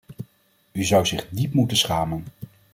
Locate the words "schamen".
1.77-2.23